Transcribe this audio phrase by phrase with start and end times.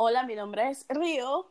[0.00, 1.50] Hola, mi nombre es Río.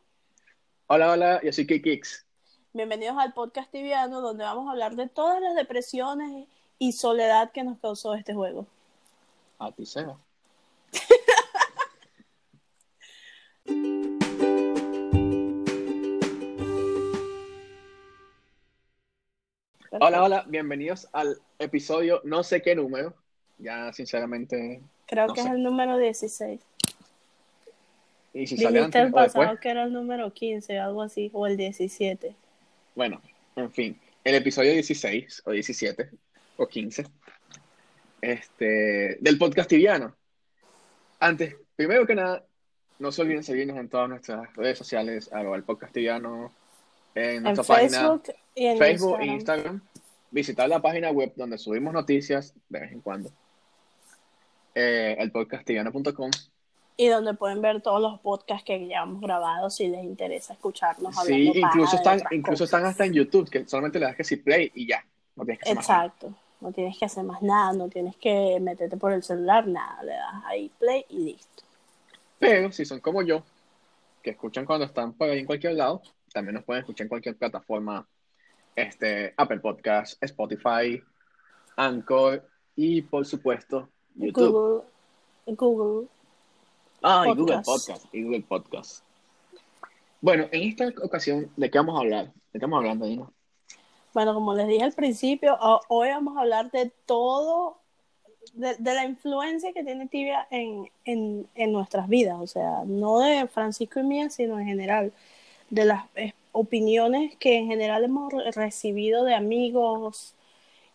[0.87, 2.25] Hola, hola, yo soy Kikix.
[2.71, 6.47] Bienvenidos al podcast tibiano donde vamos a hablar de todas las depresiones
[6.79, 8.65] y soledad que nos causó este juego.
[9.59, 10.15] A ti sea.
[19.91, 23.13] Hola, hola, bienvenidos al episodio no sé qué número.
[23.57, 24.81] Ya, sinceramente.
[25.05, 25.49] Creo no que sé.
[25.49, 26.61] es el número 16.
[28.37, 29.33] Y si sale antes el o después.
[29.33, 32.35] pasado que era el número 15, algo así, o el 17.
[32.93, 33.19] Bueno,
[33.55, 36.09] en fin, el episodio 16 o 17
[36.57, 37.05] o 15
[38.21, 40.15] este, del podcast tibiano.
[41.19, 42.45] Antes, primero que nada,
[42.99, 46.53] no se olviden seguirnos en todas nuestras redes sociales, el podcast tibiano,
[47.15, 49.33] en En nuestra página Facebook y en Facebook e Instagram.
[49.33, 49.81] Instagram.
[50.29, 53.31] Visitar la página web donde subimos noticias de vez en cuando.
[54.75, 56.29] Eh, el podcasttibiano.com.
[56.99, 61.15] Y donde pueden ver todos los podcasts que ya hemos grabado si les interesa escucharnos
[61.23, 62.67] Sí, incluso están, incluso cosas.
[62.67, 65.05] están hasta en YouTube, que solamente le das que si play y ya.
[65.35, 66.05] No tienes que hacer más nada.
[66.05, 66.33] Exacto.
[66.59, 70.01] No tienes que hacer más nada, no tienes que meterte por el celular, nada.
[70.01, 71.63] Le das ahí play y listo.
[72.39, 73.43] Pero si son como yo,
[74.23, 76.01] que escuchan cuando están por ahí en cualquier lado,
[76.33, 78.07] también nos pueden escuchar en cualquier plataforma,
[78.75, 81.01] este, Apple Podcast, Spotify,
[81.75, 82.43] Anchor
[82.75, 84.83] y por supuesto YouTube.
[85.45, 86.07] Google, Google.
[87.01, 88.05] Ah, y Google Podcast.
[88.13, 89.03] Y Google Podcast.
[90.21, 92.25] Bueno, en esta ocasión, ¿de qué vamos a hablar?
[92.25, 93.29] ¿De qué estamos hablando, Dina?
[94.13, 97.77] Bueno, como les dije al principio, ho- hoy vamos a hablar de todo,
[98.53, 102.37] de, de la influencia que tiene Tibia en, en, en nuestras vidas.
[102.39, 105.13] O sea, no de Francisco y mía, sino en general.
[105.69, 106.05] De las
[106.51, 110.33] opiniones que en general hemos re- recibido de amigos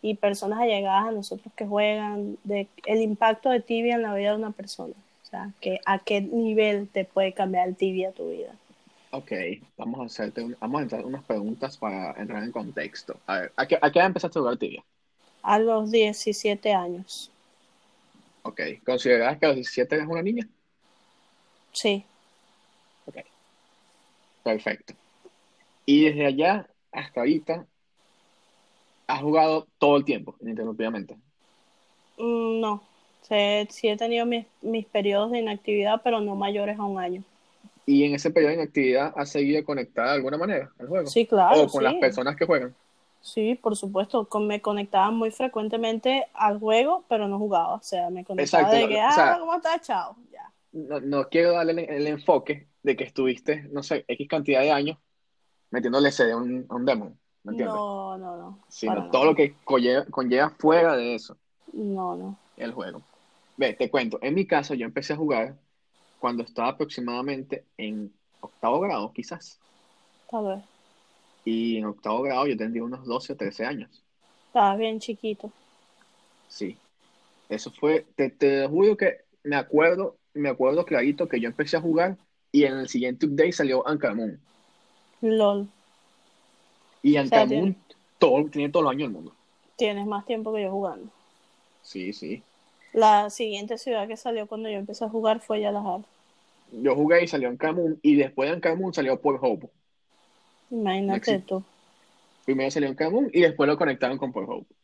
[0.01, 4.31] y personas allegadas a nosotros que juegan, de el impacto de Tibia en la vida
[4.31, 4.95] de una persona.
[5.33, 8.55] Sea, que a qué nivel te puede cambiar el Tibia tu vida.
[9.11, 9.33] Ok,
[9.79, 13.19] vamos a hacerte un- vamos a entrar unas preguntas para entrar en contexto.
[13.27, 14.85] A ver, ¿a qué, a qué edad empezaste a jugar tibia?
[15.43, 17.31] A los 17 años.
[18.43, 20.49] Ok, ¿considerabas que a los 17 eras una niña?
[21.73, 22.05] Sí.
[23.07, 23.17] Ok,
[24.43, 24.95] perfecto.
[25.87, 27.69] Y desde allá hasta ahorita,
[29.07, 31.17] has jugado todo el tiempo, ininterrumpidamente.
[32.19, 32.83] Mm, No,
[33.37, 37.23] sí, sí he tenido mis, mis periodos de inactividad, pero no mayores a un año.
[37.87, 41.07] Y en ese periodo de inactividad, ¿has seguido conectada de alguna manera al juego?
[41.07, 41.85] Sí, claro, o con sí.
[41.85, 42.75] las personas que juegan.
[43.21, 47.75] Sí, por supuesto, con- me conectaba muy frecuentemente al juego, pero no jugaba.
[47.75, 49.81] O sea, me conectaba Exacto, de que, o ah, sea- ¿cómo estás?
[49.83, 50.53] Chao, ya.
[50.73, 54.71] No, no quiero darle el, el enfoque de que estuviste, no sé, X cantidad de
[54.73, 54.99] años
[55.71, 57.19] metiéndole CD a un, a un demon.
[57.45, 57.75] ¿Me entiendes?
[57.75, 58.59] No, no, no.
[58.69, 61.37] sino todo lo que conlleva, conlleva fuera de eso,
[61.73, 62.37] No, no.
[62.57, 63.03] el juego.
[63.63, 65.55] Ve, te cuento, en mi caso yo empecé a jugar
[66.19, 69.57] cuando estaba aproximadamente en octavo grado, quizás.
[70.29, 70.65] Tal vez.
[71.45, 74.03] Y en octavo grado yo tendría unos 12 o 13 años.
[74.49, 75.53] Estabas bien chiquito.
[76.49, 76.77] Sí.
[77.49, 81.81] Eso fue, te, te juro que me acuerdo, me acuerdo clarito que yo empecé a
[81.81, 82.17] jugar
[82.51, 84.41] y en el siguiente update salió Moon.
[85.21, 85.69] LOL.
[87.01, 87.77] Y O sea, Anchor Moon
[88.19, 89.33] todo, tiene todos los años del mundo.
[89.77, 91.07] Tienes más tiempo que yo jugando.
[91.83, 92.43] Sí, sí.
[92.93, 96.01] La siguiente ciudad que salió cuando yo empecé a jugar fue Yalahar.
[96.73, 99.69] Yo jugué y salió Anchor Moon y después de Anchor Moon salió Port Hope.
[100.71, 101.39] Imagínate Maxi.
[101.47, 101.63] tú.
[102.45, 104.75] Primero salió en Camus y después lo conectaron con Port Hope.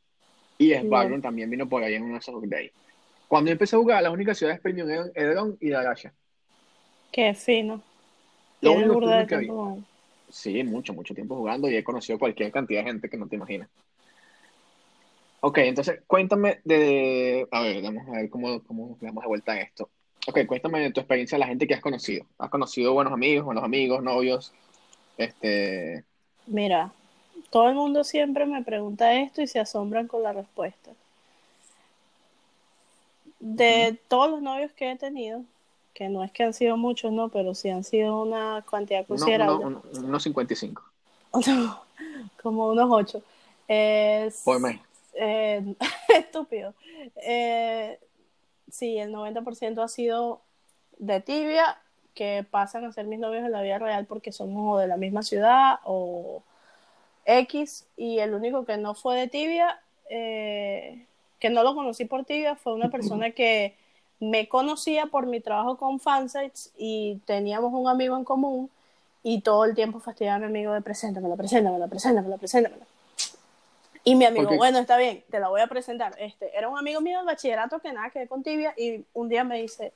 [0.58, 0.76] Y No.
[0.76, 2.72] Sparrow también vino por ahí en unos updates.
[3.26, 6.12] Cuando yo empecé a jugar, las únicas ciudades premium eran Edron y Darasha.
[7.12, 7.82] Qué fino.
[8.60, 9.84] Lo único de que jugando.
[10.30, 13.36] Sí, mucho, mucho tiempo jugando y he conocido cualquier cantidad de gente que no te
[13.36, 13.68] imaginas.
[15.40, 17.46] Ok, entonces cuéntame de...
[17.52, 19.88] A ver, vamos a ver cómo, cómo le damos de vuelta a esto.
[20.26, 22.26] Ok, cuéntame de tu experiencia de la gente que has conocido.
[22.38, 24.52] ¿Has conocido buenos amigos, buenos amigos, novios?
[25.16, 26.04] Este...
[26.46, 26.92] Mira,
[27.50, 30.90] todo el mundo siempre me pregunta esto y se asombran con la respuesta.
[33.40, 35.44] De todos los novios que he tenido,
[35.94, 39.18] que no es que han sido muchos, no, pero sí han sido una cantidad Uno,
[39.18, 40.82] considerable, uno- uno- unos 55
[42.42, 43.22] como unos ocho.
[43.68, 44.80] Es, por mes.
[45.18, 45.74] Eh,
[46.14, 46.74] estúpido.
[47.16, 47.98] Eh,
[48.70, 50.40] sí, el 90% ha sido
[50.98, 51.78] de tibia,
[52.14, 55.22] que pasan a ser mis novios en la vida real porque somos de la misma
[55.22, 56.42] ciudad o
[57.24, 59.78] X, y el único que no fue de tibia,
[60.10, 61.06] eh,
[61.38, 63.76] que no lo conocí por tibia, fue una persona que
[64.18, 68.68] me conocía por mi trabajo con fansites y teníamos un amigo en común
[69.22, 72.86] y todo el tiempo fastidiaba a mi amigo de preséntamela, preséntamela, preséntamela, preséntamela.
[74.08, 76.14] Y mi amigo, Porque- bueno, está bien, te la voy a presentar.
[76.18, 79.28] Este, era un amigo mío del bachillerato que nada que ver con tibia y un
[79.28, 79.92] día me dice,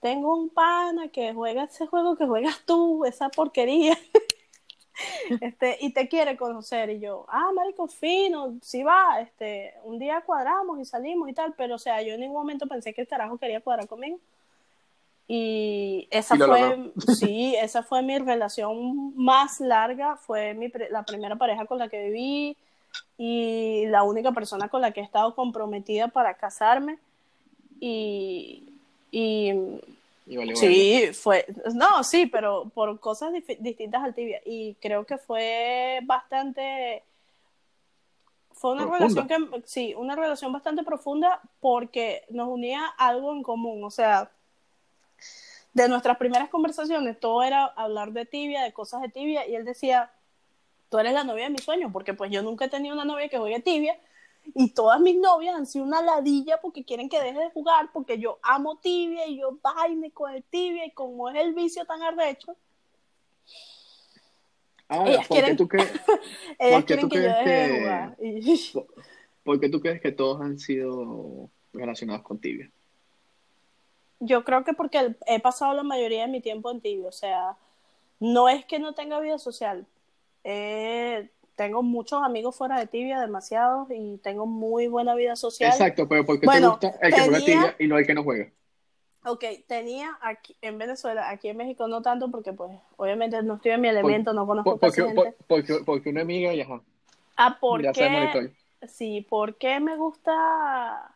[0.00, 3.96] tengo un pana que juega ese juego que juegas tú, esa porquería.
[5.40, 6.90] este, y te quiere conocer.
[6.90, 11.54] Y yo, ah, marico, fino, sí va, este, un día cuadramos y salimos y tal,
[11.56, 14.18] pero o sea, yo en ningún momento pensé que el carajo quería cuadrar conmigo.
[15.28, 21.64] Y esa fue, sí, esa fue mi relación más larga, fue mi, la primera pareja
[21.66, 22.56] con la que viví
[23.18, 26.98] y la única persona con la que he estado comprometida para casarme.
[27.80, 28.72] Y,
[29.10, 29.52] y,
[30.54, 34.40] sí, fue, no, sí, pero por cosas distintas al tibia.
[34.44, 37.02] Y creo que fue bastante,
[38.52, 43.84] fue una relación que, sí, una relación bastante profunda porque nos unía algo en común,
[43.84, 44.30] o sea,
[45.72, 49.66] de nuestras primeras conversaciones, todo era hablar de tibia, de cosas de tibia, y él
[49.66, 50.10] decía,
[50.88, 53.28] tú eres la novia de mis sueños, porque pues yo nunca he tenido una novia
[53.28, 53.98] que juegue tibia,
[54.54, 58.18] y todas mis novias han sido una ladilla porque quieren que deje de jugar, porque
[58.18, 62.02] yo amo tibia y yo vaine con el tibia, y como es el vicio tan
[62.02, 62.56] arrecho,
[64.88, 65.92] Ahora, ellas quieren, tú crees,
[66.58, 68.16] ellas quieren que yo deje de jugar.
[69.44, 72.70] ¿Por qué tú crees que todos han sido relacionados con tibia?
[74.20, 77.56] yo creo que porque he pasado la mayoría de mi tiempo en tibio, o sea,
[78.18, 79.86] no es que no tenga vida social,
[80.48, 85.72] eh, tengo muchos amigos fuera de tibia, demasiados, y tengo muy buena vida social.
[85.72, 88.22] Exacto, pero ¿por qué te gusta el que juega tibia y no el que no
[88.22, 88.48] juega?
[89.24, 93.72] Ok, tenía aquí en Venezuela, aquí en México no tanto porque pues obviamente no estoy
[93.72, 95.34] en mi elemento, no conozco porque, gente.
[95.48, 96.64] Porque, porque, una amiga ya,
[97.36, 98.52] ah, ¿por qué?
[98.86, 101.12] Sí, ¿por qué me gusta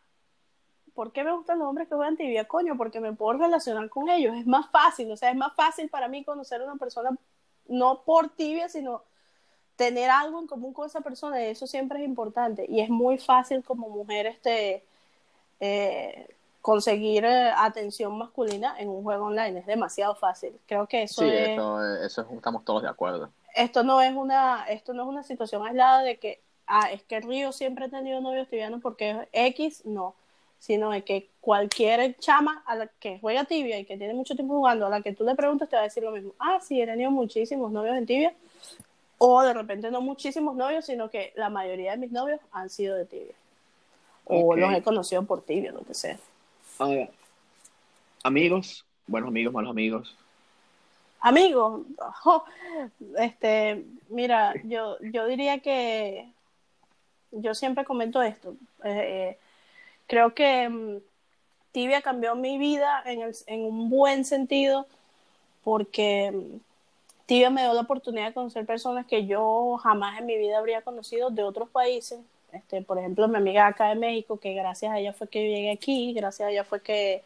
[0.93, 2.49] ¿por qué me gustan los hombres que juegan tibia?
[2.49, 4.35] Coño, porque me puedo relacionar con ellos.
[4.37, 7.17] Es más fácil, o sea, es más fácil para mí conocer a una persona,
[7.69, 9.05] no por tibia, sino
[9.81, 12.67] tener algo en común con esa persona, y eso siempre es importante.
[12.69, 14.85] Y es muy fácil como mujer este,
[15.59, 16.29] eh,
[16.61, 20.53] conseguir eh, atención masculina en un juego online, es demasiado fácil.
[20.67, 21.59] Creo que eso sí, es...
[22.05, 23.31] eso estamos todos de acuerdo.
[23.55, 27.21] Esto no es una, esto no es una situación aislada de que, ah, es que
[27.21, 30.15] Río siempre ha tenido novios tibianos porque es X, no
[30.59, 34.57] sino de que cualquier chama a la que juega tibia y que tiene mucho tiempo
[34.57, 36.35] jugando, a la que tú le preguntas, te va a decir lo mismo.
[36.39, 38.35] Ah, sí, he tenido muchísimos novios en tibia.
[39.23, 42.97] O de repente no muchísimos novios, sino que la mayoría de mis novios han sido
[42.97, 43.35] de tibia.
[44.25, 46.19] O los he conocido por tibia, lo que sea.
[48.23, 50.17] amigos, buenos amigos, malos amigos.
[51.21, 51.83] Amigos,
[53.19, 56.27] este, mira, yo, yo diría que
[57.31, 58.55] yo siempre comento esto.
[58.85, 59.39] Eh, eh
[60.07, 60.97] creo que mm,
[61.73, 64.87] Tibia cambió mi vida en, el, en un buen sentido
[65.63, 66.57] porque mm,
[67.31, 70.83] Tibia me dio la oportunidad de conocer personas que yo jamás en mi vida habría
[70.83, 72.19] conocido de otros países.
[72.51, 75.71] Este, por ejemplo, mi amiga acá de México, que gracias a ella fue que llegué
[75.71, 77.23] aquí, gracias a ella fue que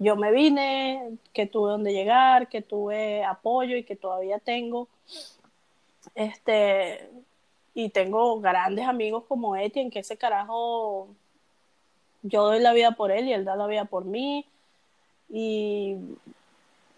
[0.00, 4.88] yo me vine, que tuve donde llegar, que tuve apoyo y que todavía tengo.
[6.16, 7.08] Este,
[7.72, 11.06] y tengo grandes amigos como Etienne, que ese carajo
[12.22, 14.44] yo doy la vida por él y él da la vida por mí.
[15.30, 15.98] Y,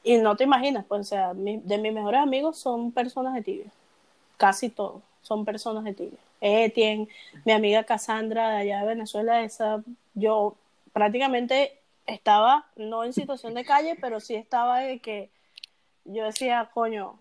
[0.07, 3.67] y no te imaginas, pues, o sea, de mis mejores amigos son personas de tibia.
[4.37, 6.19] Casi todos son personas de tibia.
[6.41, 7.09] Etienne,
[7.45, 9.83] mi amiga Cassandra de allá de Venezuela, esa,
[10.15, 10.55] yo
[10.93, 11.77] prácticamente
[12.07, 15.29] estaba, no en situación de calle, pero sí estaba de que
[16.05, 17.19] yo decía, coño,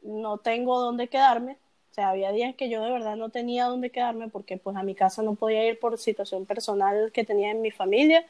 [0.00, 1.58] no tengo dónde quedarme,
[1.90, 4.82] o sea, había días que yo de verdad no tenía dónde quedarme porque pues a
[4.82, 8.24] mi casa no podía ir por situación personal que tenía en mi familia.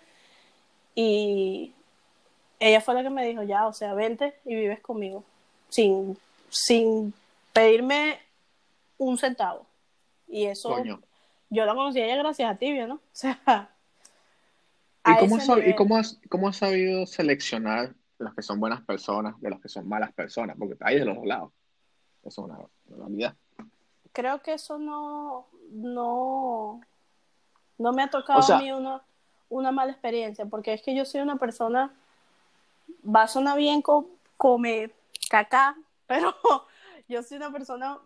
[0.97, 1.73] Y
[2.69, 5.25] ella fue la que me dijo, ya, o sea, vente y vives conmigo.
[5.69, 6.19] Sin,
[6.51, 7.15] sin
[7.53, 8.19] pedirme
[8.99, 9.67] un centavo.
[10.29, 10.77] Y eso,
[11.51, 12.95] yo la conocí a ella gracias a Tibia, ¿no?
[13.01, 13.69] O sea...
[15.05, 19.51] ¿Y, cómo, ¿y cómo, has, cómo has sabido seleccionar las que son buenas personas de
[19.51, 20.57] las que son malas personas?
[20.57, 21.51] Porque hay de los dos lados.
[22.23, 23.35] Eso es una realidad
[24.13, 26.81] creo que eso no, no,
[27.79, 29.03] no me ha tocado a mí una,
[29.49, 31.95] una mala experiencia, porque es que yo soy una persona,
[33.05, 33.83] va a sonar bien
[34.37, 34.91] come
[35.29, 36.35] caca, pero
[37.09, 37.99] yo soy una persona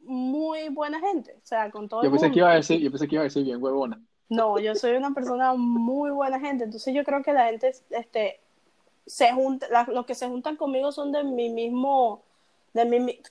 [0.00, 3.08] muy buena gente, o sea, con todo yo pensé Que iba a decir, yo pensé
[3.08, 4.00] que iba a decir bien huevona.
[4.28, 8.40] No, yo soy una persona muy buena gente, entonces yo creo que la gente, este,
[9.06, 12.22] se junta, los que se juntan conmigo son de mi mismo,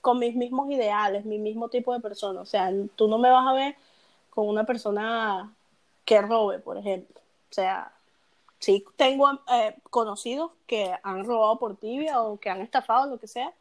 [0.00, 2.40] con mis mismos ideales, mi mismo tipo de persona.
[2.40, 3.76] O sea, tú no me vas a ver
[4.30, 5.54] con una persona
[6.04, 7.20] que robe, por ejemplo.
[7.50, 7.92] O sea,
[8.58, 13.28] sí tengo eh, conocidos que han robado por tibia o que han estafado, lo que
[13.28, 13.52] sea,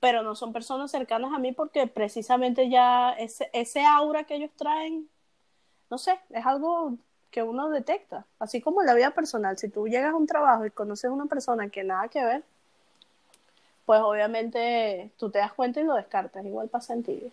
[0.00, 4.50] pero no son personas cercanas a mí porque precisamente ya ese, ese aura que ellos
[4.56, 5.08] traen,
[5.90, 6.96] no sé, es algo
[7.30, 9.58] que uno detecta, así como en la vida personal.
[9.58, 12.44] Si tú llegas a un trabajo y conoces a una persona que nada que ver,
[13.86, 16.44] pues obviamente tú te das cuenta y lo descartas.
[16.44, 17.30] Igual pasa en tibia.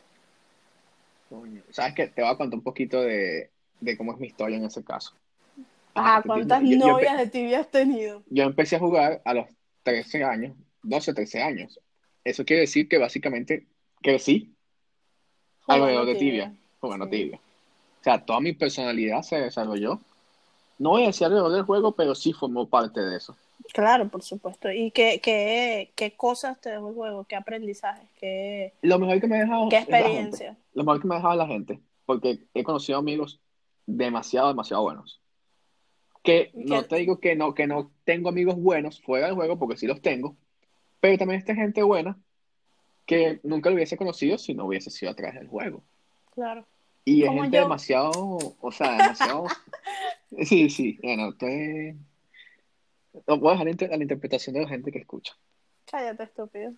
[1.69, 2.07] ¿Sabes qué?
[2.07, 5.13] Te voy a contar un poquito de, de cómo es mi historia en ese caso.
[5.93, 8.23] Ajá, Yo- ¿cuántas yo- yo- novias de tibia has tenido?
[8.29, 9.47] Yo empecé a jugar a los
[9.83, 11.79] 13 años, 12, 13 años.
[12.23, 13.67] Eso quiere decir que básicamente
[14.01, 14.53] crecí
[15.67, 17.11] alrededor de tibia, jugando Sí.
[17.11, 17.37] tibia.
[17.37, 19.99] O sea, toda mi personalidad se desarrolló.
[20.79, 23.35] No voy a decir alrededor del juego, pero sí formó parte de eso.
[23.73, 24.71] Claro, por supuesto.
[24.71, 27.23] ¿Y qué, qué, qué cosas te dejó el juego?
[27.25, 28.07] ¿Qué aprendizaje?
[28.19, 30.07] ¿Qué, Lo mejor que me ha dejado qué es la gente.
[30.09, 30.57] experiencia?
[30.73, 33.39] Lo mejor que me ha dejado es la gente, porque he conocido amigos
[33.85, 35.20] demasiado, demasiado buenos.
[36.23, 39.77] Que no te digo que no, que no tengo amigos buenos fuera del juego, porque
[39.77, 40.35] sí los tengo,
[40.99, 42.17] pero también está gente buena
[43.07, 45.81] que nunca lo hubiese conocido si no hubiese sido a través del juego.
[46.35, 46.65] Claro.
[47.03, 47.63] Y es gente yo.
[47.63, 48.11] demasiado,
[48.61, 49.45] o sea, demasiado.
[50.45, 51.93] Sí, sí, bueno, estoy.
[53.27, 55.35] No, voy a dejar inter- a la interpretación de la gente que escucha.
[55.91, 56.71] Cállate, estúpido.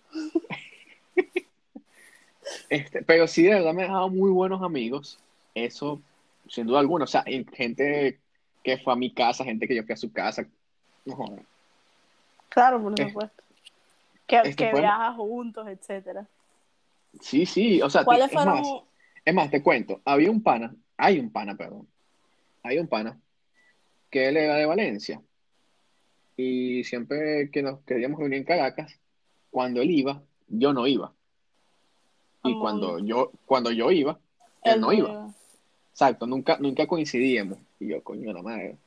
[2.68, 5.18] Este, pero sí, de verdad me ha dejado muy buenos amigos.
[5.54, 6.02] Eso,
[6.48, 7.04] sin duda alguna.
[7.04, 7.22] O sea,
[7.52, 8.18] gente
[8.64, 10.44] que fue a mi casa, gente que yo fui a su casa.
[11.04, 11.36] No.
[12.48, 13.42] Claro, por Eh, supuesto.
[14.26, 16.26] Que, este que fue- viajas juntos, etcétera.
[17.20, 17.80] Sí, sí.
[17.82, 18.54] O sea, ¿Cuáles es fueron?
[18.60, 18.68] más,
[19.24, 20.00] es más, te cuento.
[20.04, 21.86] Había un pana, hay un pana, perdón.
[22.62, 23.20] Hay un pana
[24.10, 25.20] que él era de Valencia.
[26.36, 28.98] Y siempre que nos queríamos reunir en Caracas,
[29.50, 31.12] cuando él iba, yo no iba.
[32.42, 32.60] Y Amor.
[32.62, 34.18] cuando yo, cuando yo iba,
[34.62, 35.28] él Él no iba.
[35.92, 37.58] Exacto, nunca, nunca coincidíamos.
[37.84, 38.78] Y yo, coño, la madre.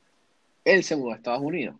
[0.64, 1.76] Él se mudó a Estados Unidos.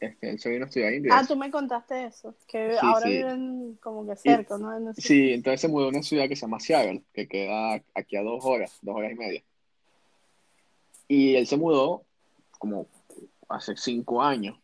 [0.00, 1.14] Este, él se vino a estudiar inglés.
[1.14, 3.12] Ah, tú me contaste eso, que Sí, ahora sí.
[3.12, 4.74] viven como que cerca, ¿no?
[4.74, 8.16] En Sí, entonces se mudó a una ciudad que se llama Seattle, que queda aquí
[8.16, 9.42] a dos horas, dos horas y media.
[11.06, 12.02] Y él se mudó
[12.58, 12.86] como
[13.50, 14.58] hace cinco años.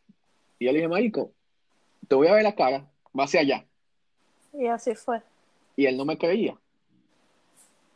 [0.59, 1.33] Y yo le dije, marico,
[2.09, 3.67] te voy a ver la cara, va hacia allá.
[4.55, 5.21] Y así fue.
[5.77, 6.57] Y él no me creía.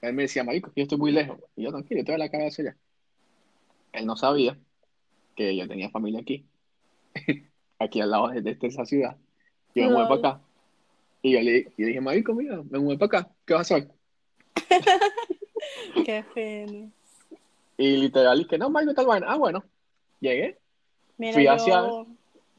[0.03, 1.39] Él me decía, marico, yo estoy muy lejos.
[1.57, 2.77] Y yo, tranquilo, te voy a ver la cara hacia allá.
[3.93, 4.59] Él no sabía
[5.37, 6.47] que yo tenía familia aquí,
[7.79, 9.17] aquí al lado de, de esa ciudad.
[9.75, 10.21] Yo me mudé Lol.
[10.21, 10.45] para acá.
[11.23, 13.77] Y yo le, y le dije, marico, mira, me mudé para acá, ¿qué vas a
[13.77, 13.91] hacer?
[16.05, 16.91] Qué fino.
[17.79, 19.27] Y literal, y que no, marico, tal vaina.
[19.31, 19.65] Ah, bueno,
[20.21, 20.59] llegué,
[21.19, 21.53] Mira, Fui yo...
[21.53, 22.07] hacia-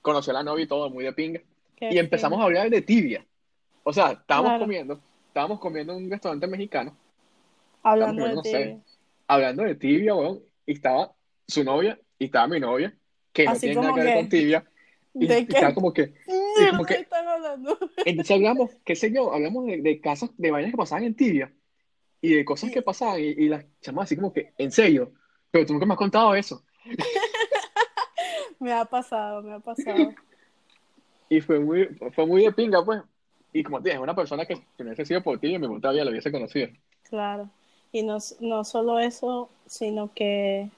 [0.01, 1.41] conocí a la novia y todo, muy de pinga.
[1.75, 3.25] qué Y empezamos a hablar de tibia.
[3.83, 4.63] O sea, estábamos Claro.
[4.65, 6.95] comiendo, estábamos comiendo en un restaurante mexicano,
[7.83, 8.49] Hablando de no ti.
[8.49, 8.79] sé.
[9.27, 11.13] hablando de tibia, weón, y estaba
[11.47, 12.95] su novia y estaba mi novia,
[13.31, 14.65] que no Así tiene nada que ver con tibia,
[15.13, 17.77] y, ¿De y qué estaba como que, mierda como que- están hablando?
[18.05, 21.51] entonces hablamos, qué sé yo, hablamos de, de casos, de vainas que pasaban en tibia,
[22.21, 25.11] y de cosas que pasaban, y, y las chamas así como que, en serio,
[25.51, 26.63] pero tú nunca me has contado eso.
[28.59, 30.13] Me ha pasado, me ha pasado.
[31.29, 33.01] Y fue muy, fue muy de pinga, pues.
[33.51, 36.05] Y como te dije, una persona que si no hubiese sido por ti, puta vida
[36.05, 36.67] lo hubiese conocido.
[37.09, 37.49] Claro.
[37.91, 40.69] Y no, no solo eso, sino que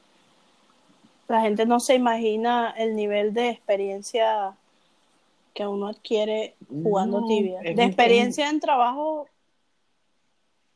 [1.28, 4.56] la gente no se imagina el nivel de experiencia
[5.54, 7.62] que uno adquiere jugando No, tibia.
[7.62, 9.28] De experiencia en trabajo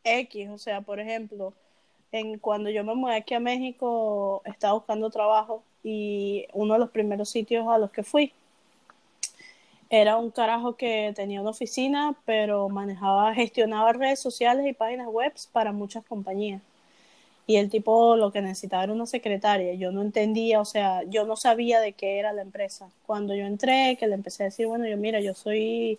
[0.03, 1.53] X, o sea, por ejemplo,
[2.11, 6.89] en cuando yo me mudé aquí a México, estaba buscando trabajo y uno de los
[6.89, 8.33] primeros sitios a los que fui
[9.89, 15.33] era un carajo que tenía una oficina, pero manejaba, gestionaba redes sociales y páginas web
[15.51, 16.61] para muchas compañías.
[17.49, 19.73] Y el tipo lo que necesitaba era una secretaria.
[19.73, 22.91] Yo no entendía, o sea, yo no sabía de qué era la empresa.
[23.07, 25.97] Cuando yo entré, que le empecé a decir, bueno, yo mira, yo soy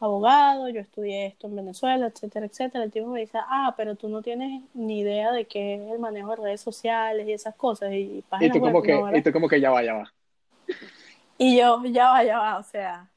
[0.00, 2.82] abogado, yo estudié esto en Venezuela, etcétera, etcétera.
[2.82, 6.00] El tipo me dice, ah, pero tú no tienes ni idea de qué es el
[6.00, 9.30] manejo de redes sociales y esas cosas y Y páginas tú como que, y tú
[9.30, 10.12] como que ya va, ya va.
[11.38, 13.08] Y yo, ya va, ya va, o sea,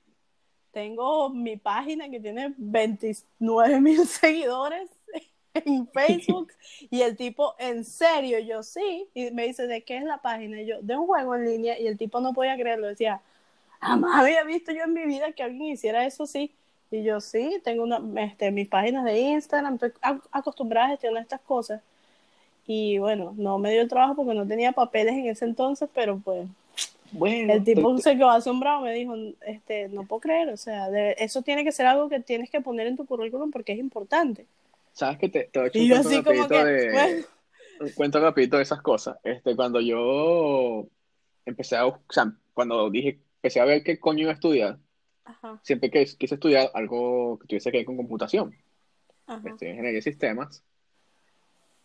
[0.72, 4.92] tengo mi página que tiene 29 mil seguidores
[5.66, 6.52] en Facebook
[6.90, 10.62] y el tipo, en serio, yo sí, y me dice, ¿de qué es la página?
[10.62, 13.22] Y yo, de un juego en línea, y el tipo no podía creerlo, decía,
[13.82, 16.52] jamás había visto yo en mi vida que alguien hiciera eso así.
[16.92, 21.24] Y yo sí, tengo una, este, mis páginas de Instagram, estoy ac- acostumbrada a gestionar
[21.24, 21.82] estas cosas.
[22.68, 26.20] Y bueno, no me dio el trabajo porque no tenía papeles en ese entonces, pero
[26.24, 26.48] pues
[27.12, 31.16] Bueno, el tipo se quedó asombrado, me dijo, este, no puedo creer, o sea, de-
[31.20, 34.48] eso tiene que ser algo que tienes que poner en tu currículum porque es importante.
[34.94, 37.28] Sabes que te, te voy a echar un cuento rapidito que, de, bueno,
[37.82, 39.18] un cuento rapidito de esas cosas.
[39.24, 40.88] Este, cuando yo
[41.46, 44.80] empecé a, o sea, cuando dije, empecé a ver qué coño iba a estudiar,
[45.26, 48.56] ajá, siempre que quise estudiar algo que tuviese que ver con computación,
[49.28, 50.64] ajá, estudié ingeniería de sistemas,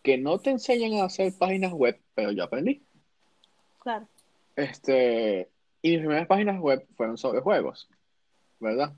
[0.02, 2.84] que no te enseñan a hacer páginas web, pero yo aprendí.
[3.80, 4.06] claro.
[4.54, 5.48] Este,
[5.82, 7.88] y mis primeras páginas web fueron sobre juegos,
[8.58, 8.92] ¿verdad?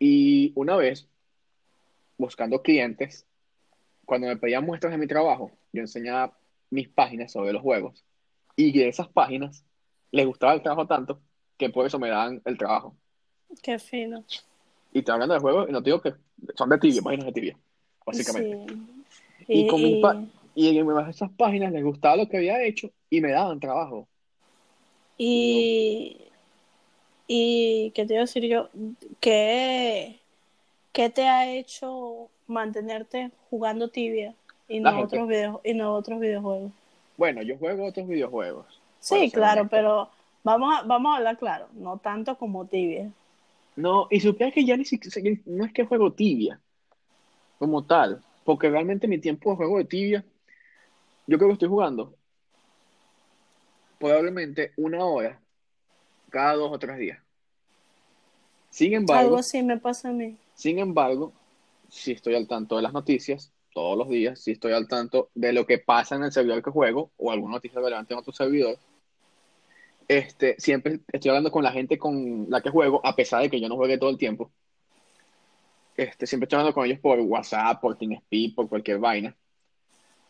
[0.00, 1.08] Y una vez,
[2.18, 3.26] buscando clientes,
[4.04, 6.36] cuando me pedían muestras de mi trabajo, yo enseñaba
[6.70, 8.04] mis páginas sobre los juegos.
[8.56, 9.64] Y de esas páginas
[10.10, 11.20] les gustaba el trabajo tanto
[11.56, 12.96] que por eso me daban el trabajo.
[13.62, 14.24] Qué fino.
[14.92, 16.14] Y te hablando de juegos, y no te digo que
[16.56, 17.58] son de tibia, páginas de tibia,
[18.04, 18.66] básicamente.
[18.66, 18.76] Sí.
[19.48, 20.00] Y, Y, con y-
[20.54, 24.08] y en esas páginas les gustaba lo que había hecho y me daban trabajo.
[25.16, 26.16] y,
[27.26, 28.68] y ¿qué te iba a decir yo?
[29.20, 30.17] ¿Qué,
[30.98, 34.34] qué te ha hecho mantenerte jugando tibia
[34.68, 36.72] y no otros video, y no otros videojuegos?
[37.16, 38.66] Bueno, yo juego otros videojuegos.
[38.98, 39.76] Sí, claro, honesto.
[39.76, 40.10] pero
[40.42, 43.12] vamos a, vamos a hablar claro, no tanto como tibia.
[43.76, 46.58] No, y supieras que ya ni siquiera, no es que juego tibia
[47.60, 50.24] como tal, porque realmente mi tiempo de juego de tibia,
[51.28, 52.12] yo creo que estoy jugando
[54.00, 55.40] probablemente una hora
[56.28, 57.20] cada dos o tres días.
[58.70, 60.36] Sin Algo embargo, así me pasa a mí.
[60.58, 61.32] Sin embargo,
[61.88, 65.52] si estoy al tanto de las noticias todos los días, si estoy al tanto de
[65.52, 68.76] lo que pasa en el servidor que juego o alguna noticia relevante en otro servidor,
[70.08, 73.60] este, siempre estoy hablando con la gente con la que juego, a pesar de que
[73.60, 74.50] yo no juegue todo el tiempo.
[75.96, 79.36] Este, siempre estoy hablando con ellos por WhatsApp, por TeamSpeak, por cualquier vaina.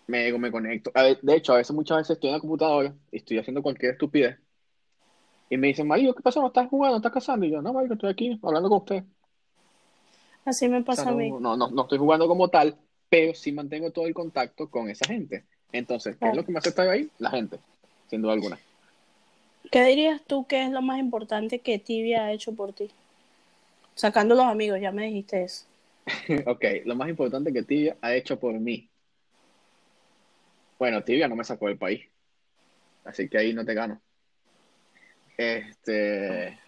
[0.06, 0.92] Me, me conecto.
[1.22, 4.38] De hecho, a veces, muchas veces estoy en la computadora y estoy haciendo cualquier estupidez.
[5.48, 6.42] Y me dicen, Mario, ¿qué pasó?
[6.42, 6.96] ¿No estás jugando?
[6.96, 7.46] ¿No estás casando?
[7.46, 9.04] Y yo, no, Mario, estoy aquí hablando con usted.
[10.48, 11.28] Así me O pasa a mí.
[11.28, 12.74] no, no, no, estoy jugando como tal,
[13.10, 15.44] pero sí mantengo todo el contacto con esa gente.
[15.72, 17.10] Entonces, ¿qué es lo que me hace estar ahí?
[17.18, 17.58] La gente,
[18.08, 18.58] sin duda alguna.
[19.70, 22.90] ¿Qué dirías tú que es lo más importante que Tibia ha hecho por ti?
[23.94, 25.66] Sacando los amigos, ya me dijiste eso.
[26.46, 28.88] Ok, lo más importante que Tibia ha hecho por mí.
[30.78, 32.06] Bueno, Tibia no me sacó del país,
[33.04, 34.00] así que ahí no te gano.
[35.36, 36.58] Este,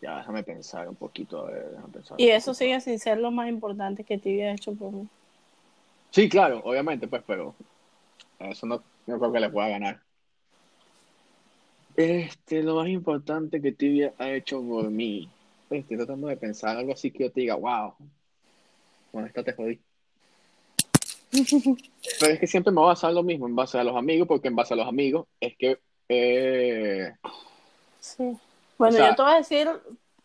[0.00, 3.30] ya déjame pensar un poquito, a ver, déjame pensar Y eso sigue sin ser lo
[3.30, 5.06] más importante que Tibia ha hecho por mí.
[6.10, 7.54] Sí, claro, obviamente, pues, pero
[8.38, 10.00] eso no, no creo que le pueda ganar.
[11.96, 15.28] Este, lo más importante que Tibia ha hecho por mí.
[15.68, 17.94] Pues, Estoy tratando de pensar algo así que yo te diga, wow,
[19.12, 19.78] con esta te jodí.
[21.30, 24.26] Pero es que siempre me voy a basar lo mismo, en base a los amigos,
[24.26, 27.12] porque en base a los amigos es que eh,
[28.00, 28.36] Sí.
[28.80, 29.68] Bueno, O sea- yo te voy a decir,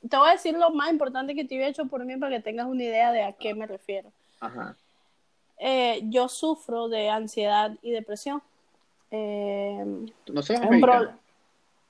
[0.09, 2.41] te voy a decir lo más importante que Tibia ha hecho por mí para que
[2.41, 4.11] tengas una idea de a qué me refiero.
[4.39, 4.77] ajá,
[5.57, 8.41] Eh, yo sufro de ansiedad y depresión.
[9.11, 9.83] Eh,
[10.31, 11.11] no se es un pro-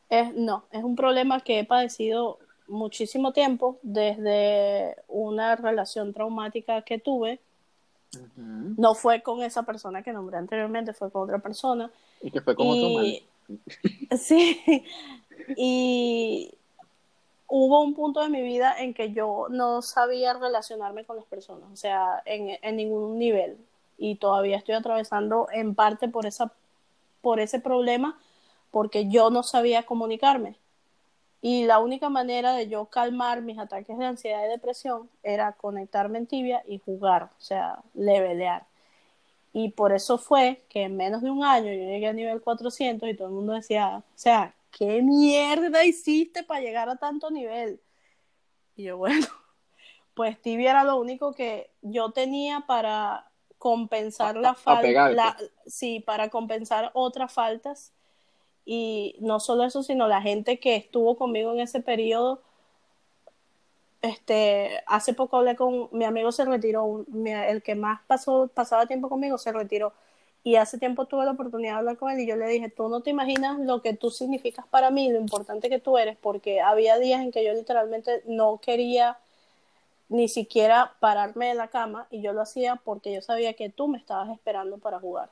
[0.10, 6.97] es, no, es un problema que he padecido muchísimo tiempo desde una relación traumática que
[6.97, 7.39] tuve.
[8.78, 11.91] No fue con esa persona que nombré anteriormente, fue con otra persona.
[12.21, 13.06] Y que fue como otro mal.
[13.06, 13.23] Y
[14.17, 14.84] sí,
[15.55, 16.58] y
[17.47, 21.69] hubo un punto de mi vida en que yo no sabía relacionarme con las personas,
[21.71, 23.58] o sea, en, en ningún nivel.
[23.97, 26.51] Y todavía estoy atravesando en parte por esa,
[27.21, 28.19] por ese problema,
[28.71, 30.58] porque yo no sabía comunicarme.
[31.41, 36.17] Y la única manera de yo calmar mis ataques de ansiedad y depresión era conectarme
[36.17, 38.65] en tibia y jugar, o sea, levelear.
[39.53, 43.08] Y por eso fue que en menos de un año yo llegué a nivel 400
[43.08, 47.82] y todo el mundo decía, o sea, ¿qué mierda hiciste para llegar a tanto nivel?
[48.76, 49.28] Y yo, bueno,
[50.14, 56.30] pues tibia era lo único que yo tenía para compensar A- la falta, sí, para
[56.30, 57.94] compensar otras faltas.
[58.66, 62.42] Y no solo eso, sino la gente que estuvo conmigo en ese periodo.
[64.02, 68.86] Este, hace poco hablé con mi amigo, se retiró, mi- el que más pasó, pasaba
[68.86, 69.94] tiempo conmigo se retiró.
[70.45, 72.88] Y hace tiempo tuve la oportunidad de hablar con él y yo le dije, tú
[72.88, 76.62] no te imaginas lo que tú significas para mí, lo importante que tú eres, porque
[76.62, 79.17] había días en que yo literalmente no quería
[80.08, 83.88] ni siquiera pararme de la cama y yo lo hacía porque yo sabía que tú
[83.88, 85.29] me estabas esperando para jugar.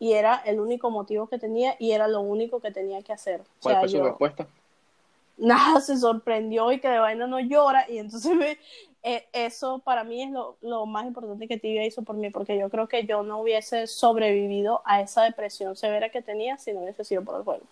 [0.00, 3.42] Y era el único motivo que tenía y era lo único que tenía que hacer.
[3.42, 4.48] O ¿Cuál sea, fue su yo respuesta?
[5.38, 8.58] nada se sorprendió y que de vaina no llora y entonces me-
[9.02, 12.70] eso para mí es lo, lo más importante que Tibia hizo por mí porque yo
[12.70, 17.04] creo que yo no hubiese sobrevivido a esa depresión severa que tenía si no hubiese
[17.04, 17.64] sido por el juego.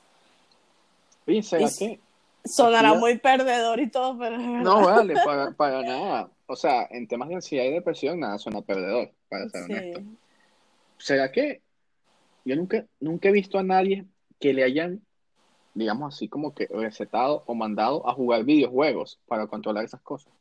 [1.26, 2.00] Oye, ¿será Y- que
[2.42, 4.38] Sonará muy perdedor y todo, pero.
[4.38, 6.30] No, vale, para, para nada.
[6.46, 9.72] O sea, en temas de ansiedad y depresión, nada suena perdedor, para ser Sí.
[9.72, 10.00] honesto.
[10.96, 11.60] ¿Será que
[12.46, 14.06] yo nunca, nunca he visto a nadie
[14.38, 15.02] que le hayan,
[15.74, 20.32] digamos así, como que recetado o mandado a jugar videojuegos para controlar esas cosas?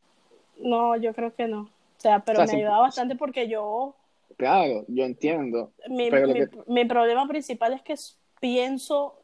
[0.59, 1.61] No, yo creo que no.
[1.61, 3.95] O sea, pero O sea, me ayudaba bastante porque yo
[4.37, 5.71] Claro, yo entiendo.
[5.89, 7.95] mi, Pero mi, que- mi problema principal es que
[8.39, 9.15] pienso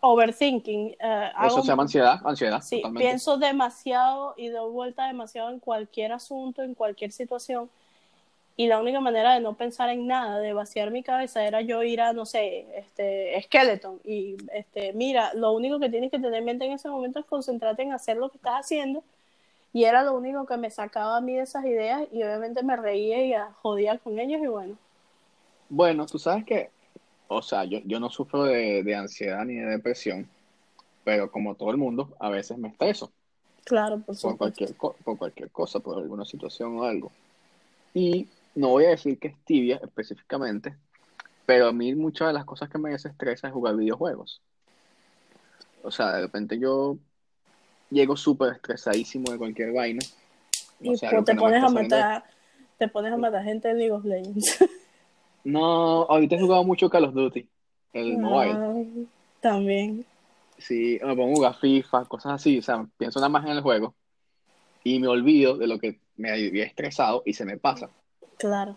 [0.00, 0.96] overthinking.
[0.98, 3.06] eh, Eso se llama ansiedad, ansiedad, Sí, totalmente.
[3.08, 7.70] pienso demasiado y doy vuelta demasiado en cualquier asunto, en cualquier situación.
[8.56, 11.82] Y la única manera de no pensar en nada, de vaciar mi cabeza, era yo
[11.82, 14.00] ir a, no sé, este, Skeleton.
[14.04, 17.24] Y, este, mira, lo único que tienes que tener en mente en ese momento es
[17.26, 19.02] concentrarte en hacer lo que estás haciendo.
[19.72, 22.08] Y era lo único que me sacaba a mí de esas ideas.
[22.12, 24.40] Y obviamente me reía y jodía con ellos.
[24.42, 24.78] Y bueno,
[25.68, 26.72] Bueno, tú sabes que,
[27.28, 30.32] o sea, yo, yo no sufro de, de ansiedad ni de depresión,
[31.04, 33.14] pero como todo el mundo, a veces me estreso
[33.64, 34.36] claro, por por supuesto.
[34.38, 37.16] cualquier, co- por cualquier cosa, por alguna situación o algo.
[37.94, 40.78] Y no voy a decir que es tibia específicamente,
[41.46, 44.42] pero a mí muchas de las cosas que me desestresa es jugar videojuegos.
[45.82, 46.98] O sea, de repente yo
[47.92, 50.00] llego súper estresadísimo de cualquier vaina.
[50.80, 52.24] No Y sé, pues te no pones a matar,
[52.78, 54.58] te pones a matar gente en League of Legends.
[55.44, 57.48] No, ahorita he jugado mucho Call of Duty,
[57.94, 58.52] el mobile.
[58.52, 59.08] Ay,
[59.40, 60.06] también.
[60.56, 63.60] Sí, me pongo a jugar FIFA, cosas así, o sea, pienso nada más en el
[63.60, 63.92] juego
[64.84, 67.90] y me olvido de lo que me había estresado y se me pasa.
[68.38, 68.76] Claro.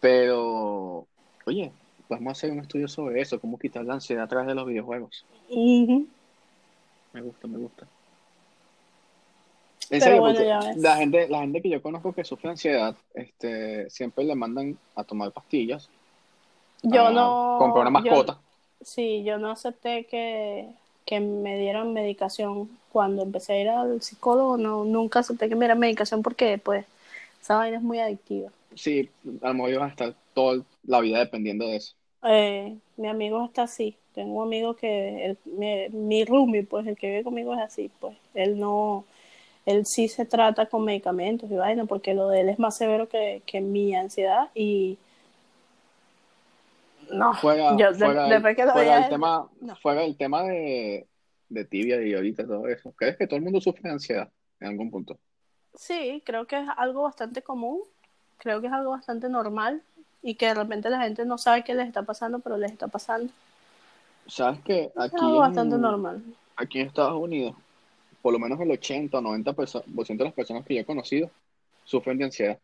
[0.00, 1.06] Pero,
[1.44, 1.72] oye,
[2.08, 4.66] vamos a hacer un estudio sobre eso, cómo quitar la ansiedad a través de los
[4.66, 5.26] videojuegos.
[5.50, 6.06] Ujú.
[7.12, 7.86] Me gusta, me gusta.
[9.88, 10.76] Pero En serio, bueno, porque ya ves.
[10.76, 15.02] la gente, la gente que yo conozco que sufre ansiedad, este, siempre le mandan a
[15.02, 15.88] tomar pastillas,
[16.82, 17.56] Yo a no.
[17.58, 18.38] comprar una yo- mascota.
[18.82, 20.68] sí, yo no acepté que,
[21.04, 24.56] que me dieran medicación cuando empecé a ir al psicólogo.
[24.56, 26.86] No, nunca acepté que me dieran medicación porque, pues,
[27.42, 28.50] esa vaina es muy adictiva.
[28.76, 29.10] Sí,
[29.42, 31.94] a lo mejor ibas a estar toda la vida dependiendo de eso.
[32.22, 33.96] Eh, mi amigo está así.
[34.14, 37.90] Tengo un amigo que, el- mi, mi roomie, pues, el que vive conmigo es así,
[38.00, 38.16] pues.
[38.34, 39.04] Él no,
[39.66, 43.08] él sí se trata con medicamentos y vaina, porque lo de él es más severo
[43.08, 44.98] que, que mi ansiedad y
[47.12, 49.76] no, Fuera, yo de- después que lo fuera del tema, no.
[49.82, 51.08] fuera del tema de,
[51.48, 52.92] de tibia y ahorita todo eso.
[52.96, 54.30] ¿Crees que todo el mundo sufre de ansiedad
[54.60, 55.18] en algún punto?
[55.74, 57.80] Sí, creo que es algo bastante común,
[58.38, 59.82] creo que es algo bastante normal
[60.22, 62.88] y que de repente la gente no sabe qué les está pasando, pero les está
[62.88, 63.32] pasando.
[64.26, 66.22] Sabes que Es aquí algo bastante en, normal.
[66.56, 67.54] aquí en Estados Unidos,
[68.22, 70.80] por lo menos el 80 o 90% perso- por ciento de las personas que yo
[70.80, 71.30] he conocido
[71.84, 72.58] sufren de ansiedad,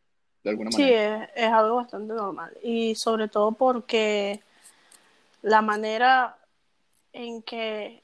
[0.44, 1.24] de alguna Sí, manera.
[1.24, 2.56] es, es algo bastante normal.
[2.62, 4.40] Y sobre todo porque
[5.42, 6.36] la manera
[7.12, 8.02] en que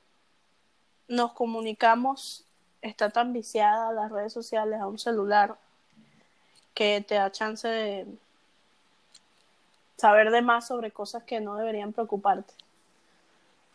[1.09, 2.45] nos comunicamos
[2.81, 5.57] está tan viciada a las redes sociales, a un celular,
[6.75, 8.07] que te da chance de
[10.03, 12.53] saber de más sobre cosas que no deberían preocuparte,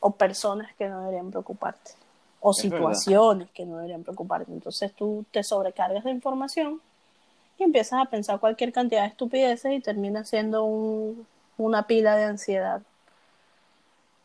[0.02, 1.92] o personas que no deberían preocuparte,
[2.42, 2.78] o Es verdad.
[2.96, 4.52] situaciones que no deberían preocuparte.
[4.52, 6.82] Entonces tú te sobrecargas de información
[7.58, 11.26] y empiezas a pensar cualquier cantidad de estupideces y termina siendo un-
[11.58, 12.82] una pila de ansiedad.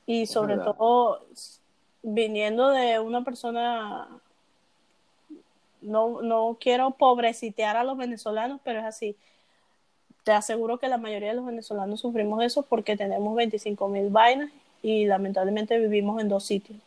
[0.05, 1.21] Y sobre todo
[2.03, 4.09] viniendo de una persona,
[5.81, 9.17] no, no quiero pobrecitear a los venezolanos, pero es así.
[10.25, 14.51] Te aseguro que la mayoría de los venezolanos sufrimos eso porque tenemos 25 mil vainas
[14.83, 16.79] y lamentablemente vivimos en dos sitios.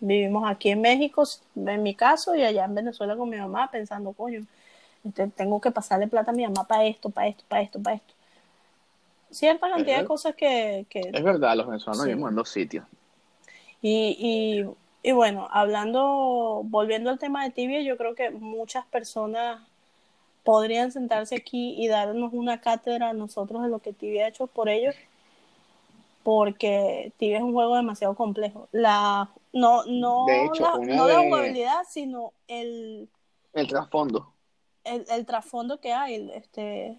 [0.00, 1.24] Vivimos aquí en México,
[1.56, 4.44] en mi caso, y allá en Venezuela con mi mamá pensando, coño,
[5.04, 7.96] este, tengo que pasarle plata a mi mamá para esto, para esto, para esto, para
[7.96, 8.14] esto.
[9.30, 12.10] Cierta cantidad de cosas que, que Es verdad, los venezolanos Sí.
[12.10, 12.84] vivimos en dos sitios.
[13.82, 14.16] y,
[15.02, 19.62] y, y bueno, hablando, volviendo al tema de tibia, yo creo que muchas personas
[20.50, 24.48] podrían sentarse aquí y darnos una cátedra a nosotros de lo que tibia ha hecho
[24.48, 24.96] por ellos,
[26.24, 28.68] porque tibia es un juego demasiado complejo.
[28.72, 33.08] La, no, no, hecho, la, no la jugabilidad, sino el,
[33.52, 34.32] El trasfondo.
[34.82, 36.98] el, el trasfondo que hay, este,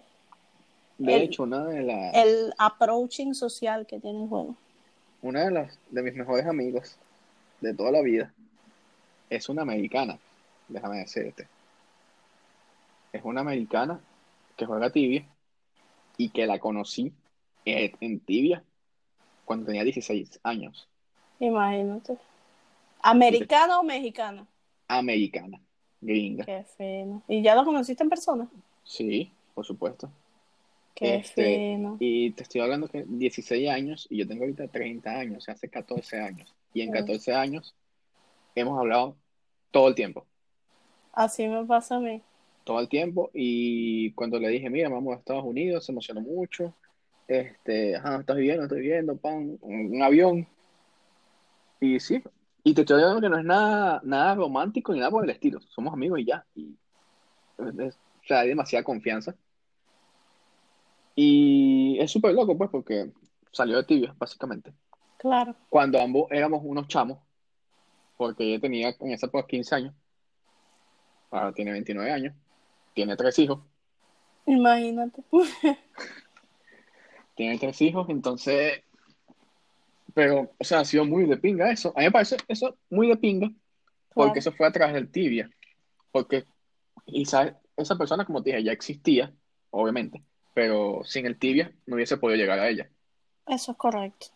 [0.96, 4.54] De El- hecho, una de las, el approaching social que tiene el juego.
[5.20, 6.96] una de las de mis mejores amigos
[7.60, 8.32] de toda la vida
[9.28, 10.18] es una americana,
[10.68, 11.46] déjame decirte.
[13.12, 14.00] Es una americana
[14.56, 15.26] que juega tibia
[16.16, 17.12] y que la conocí
[17.64, 18.64] en, en tibia
[19.44, 20.88] cuando tenía 16 años.
[21.40, 22.18] Imagínate.
[23.02, 24.46] ¿Americana o mexicana?
[24.88, 25.60] Americana,
[26.00, 26.44] gringa.
[26.44, 27.22] Qué fino.
[27.28, 28.48] ¿Y ya lo conociste en persona?
[28.84, 30.10] Sí, por supuesto.
[30.94, 31.96] Qué Este, fino.
[31.98, 35.54] Y te estoy hablando que 16 años y yo tengo ahorita 30 años, o sea,
[35.54, 36.54] hace 14 años.
[36.74, 36.92] Y en Mm.
[36.92, 37.74] 14 años
[38.54, 39.16] hemos hablado
[39.70, 40.26] todo el tiempo,
[41.12, 42.22] Así me pasa a mí.
[42.64, 43.30] Todo el tiempo.
[43.34, 46.74] Y cuando le dije, mira, vamos a Estados Unidos, se emocionó mucho.
[47.28, 50.46] Este, ajá, estás viviendo, estoy viviendo, pan, un, un avión.
[51.80, 52.22] Y sí,
[52.64, 55.60] y te estoy hablando que no es nada, nada romántico ni nada por el estilo.
[55.60, 56.46] Somos amigos y ya.
[56.54, 56.76] Y,
[57.80, 59.34] es- o sea, hay demasiada confianza.
[61.14, 63.10] Y es súper loco, pues, porque
[63.50, 64.72] salió de tibia, básicamente.
[65.18, 65.54] Claro.
[65.68, 67.18] Cuando ambos éramos unos chamos,
[68.16, 69.94] porque ella tenía en esa época 15 años,
[71.30, 72.34] ahora tiene 29 años,
[72.94, 73.60] tiene tres hijos,
[74.46, 75.22] Imagínate.
[77.34, 78.82] tiene tres hijos, entonces,
[80.14, 81.92] pero, o sea, ha sido muy de pinga eso.
[81.96, 83.48] A mí me parece eso muy de pinga,
[84.14, 84.38] porque Claro.
[84.40, 85.50] eso fue a través del tibia,
[86.10, 86.44] porque
[87.06, 89.32] quizás esa persona, como te dije, ya existía,
[89.70, 90.22] obviamente,
[90.54, 92.90] pero sin el tibia no hubiese podido llegar a ella.
[93.46, 94.26] Eso es correcto.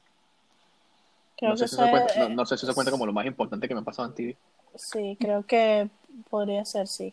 [1.37, 3.07] Creo No sé que si se eso cuenta, no, no sé si se cuenta como
[3.07, 4.37] lo más importante que me ha pasado en tibia.
[4.77, 5.89] Sí, creo que
[6.31, 7.13] podría ser, sí.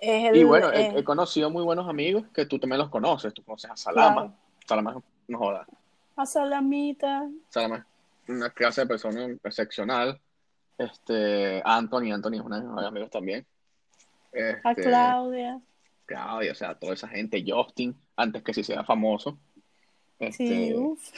[0.00, 2.88] Es el, Y bueno, he, eh, he conocido muy buenos amigos que tú también los
[2.88, 3.34] conoces.
[3.34, 4.14] Tú conoces a Salama.
[4.14, 4.34] claro.
[4.66, 5.66] Salama, no jodas.
[6.16, 7.86] A Salamita, Salama
[8.28, 10.20] es una clase de persona excepcional.
[10.76, 13.46] Este, Anthony, Anthony es uno de mis amigos también.
[14.64, 15.60] a Este, Claudia.
[16.06, 19.38] Claudia, o sea, toda esa gente, Justin, antes que se hiciera famoso.
[20.18, 21.10] Sí, Este, uff.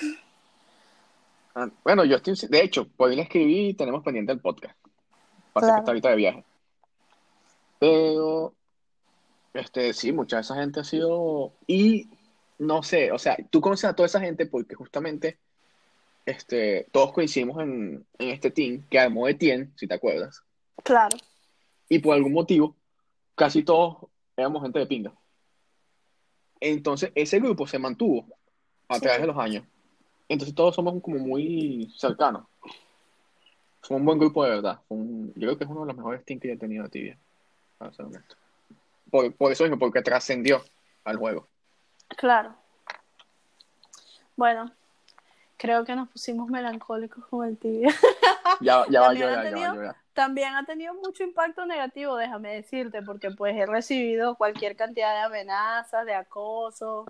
[1.54, 4.76] ah, bueno, Justin, sí, de hecho, por ahí le escribí y tenemos pendiente el podcast.
[5.52, 6.44] Pasa que está ahorita de viaje.
[7.78, 8.54] Pero,
[9.54, 12.08] este, sí, mucha de esa gente ha sido, y
[12.58, 15.38] no sé, o sea, tú conoces a toda esa gente porque justamente,
[16.26, 20.42] este, todos coincidimos en, en este team que armó Etienne, si te acuerdas,
[20.84, 21.16] Claro.
[21.88, 22.76] y por algún motivo,
[23.34, 23.96] casi todos
[24.36, 25.12] éramos gente de pinga.
[26.60, 28.26] Entonces, ese grupo se mantuvo
[28.88, 29.00] a Sí.
[29.02, 29.64] través de los años.
[30.28, 32.44] Entonces, todos somos como muy cercanos.
[33.82, 34.80] Fue un buen grupo de verdad.
[34.88, 36.90] Un- yo creo que es uno de los mejores teams que yo he tenido de
[36.90, 37.18] tibia,
[37.78, 38.36] para ser honesto.
[39.10, 40.62] Por, por eso mismo, porque trascendió
[41.04, 41.48] al juego.
[42.16, 42.54] Claro.
[44.36, 44.70] Bueno,
[45.56, 47.88] creo que nos pusimos melancólicos con el tibia.
[48.62, 49.96] Ya, ya va a También ha llorar, ya va a tenido- llorar.
[50.12, 55.20] También ha tenido mucho impacto negativo, déjame decirte, porque pues he recibido cualquier cantidad de
[55.20, 57.06] amenazas, de acoso,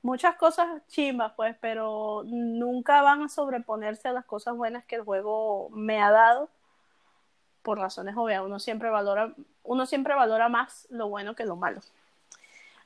[0.00, 5.02] muchas cosas chimbas, pues, pero nunca van a sobreponerse a las cosas buenas que el
[5.02, 6.48] juego me ha dado,
[7.62, 8.42] por razones obvias.
[8.44, 9.32] Uno siempre valora,
[9.64, 11.80] uno siempre valora más lo bueno que lo malo.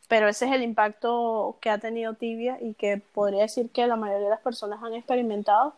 [0.08, 3.96] Pero ese es el impacto que ha tenido Tibia y que podría decir que la
[3.96, 5.74] mayoría de las personas han experimentado.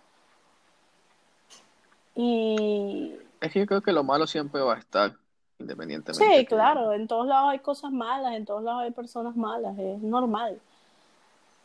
[2.15, 5.13] Y Es que yo creo que lo malo siempre va a estar,
[5.59, 6.39] independientemente.
[6.39, 10.01] Sí, claro, en todos lados hay cosas malas, en todos lados hay personas malas, es
[10.01, 10.59] normal.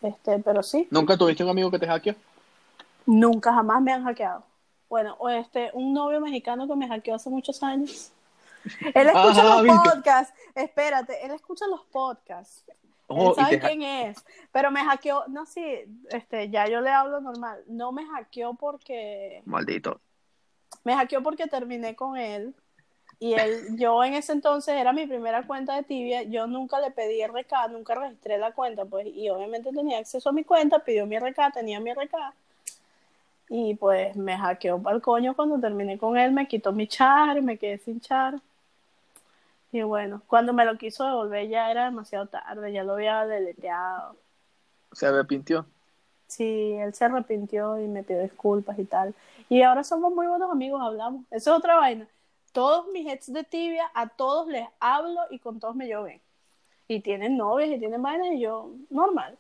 [0.02, 2.16] Este, pero sí, ¿Nunca tuviste un amigo que te hackeó?
[3.06, 4.44] nunca jamás me han hackeado.
[4.92, 8.12] Bueno, o este, un novio mexicano que me hackeó hace muchos años.
[8.94, 9.90] Él escucha Ajá, los ¿viste?
[9.90, 12.66] podcasts, espérate, él escucha los podcasts.
[13.08, 14.18] Oh, él sabe quién es,
[14.52, 15.64] pero me hackeó, no, sí,
[16.10, 17.64] este, ya yo le hablo normal.
[17.68, 20.02] No me hackeó porque Maldito.
[20.84, 22.54] me hackeó porque terminé con él
[23.18, 26.92] y él, yo en ese entonces era mi primera cuenta de Tibia, yo nunca le
[26.92, 31.06] pedí RK, nunca registré la cuenta, pues, y obviamente tenía acceso a mi cuenta, pidió
[31.08, 32.34] mi RK, tenía mi RK,
[33.54, 37.42] y pues me hackeó para el coño cuando terminé con él, me quitó mi char,
[37.42, 38.40] me quedé sin char,
[39.72, 44.16] y bueno, cuando me lo quiso devolver ya era demasiado tarde, ya lo había deleteado.
[44.92, 45.66] Se arrepintió.
[46.28, 49.14] Sí, él se arrepintió y me pidió disculpas y tal.
[49.50, 51.24] Y ahora somos muy buenos amigos, hablamos.
[51.32, 52.08] Eso es otra vaina.
[52.54, 56.22] Todos mis ex de tibia, a todos les hablo y con todos me llevo bien.
[56.88, 59.38] Y tienen novias y tienen vainas y yo, normal.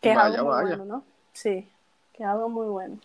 [0.00, 0.76] Que es Vaya, algo muy vaya.
[0.76, 1.04] bueno, ¿no?
[1.32, 1.66] Sí,
[2.24, 2.98] algo muy bueno.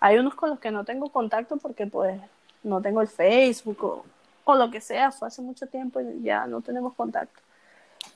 [0.00, 2.20] Hay unos con los que no tengo contacto porque pues
[2.62, 4.04] no tengo el Facebook o,
[4.44, 7.40] o lo que sea, fue hace mucho tiempo y ya no tenemos contacto.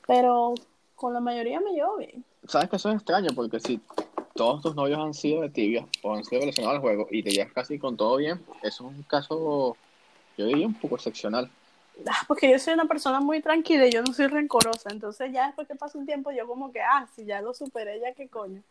[0.07, 0.54] Pero
[0.94, 2.24] con la mayoría me llevo bien.
[2.46, 3.30] ¿Sabes que eso es extraño?
[3.35, 3.80] Porque si
[4.35, 7.30] todos tus novios han sido de tibia o han sido relacionados al juego y te
[7.30, 9.76] llevas casi con todo bien, eso es un caso,
[10.37, 11.50] yo diría, un poco excepcional.
[12.07, 14.90] Ah, porque yo soy una persona muy tranquila y yo no soy rencorosa.
[14.90, 18.00] Entonces ya después que pasa un tiempo yo como que, ah, si ya lo superé,
[18.00, 18.62] ya qué coño.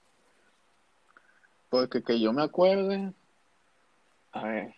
[1.74, 3.12] Porque que yo me acuerde,
[4.32, 4.76] a ver,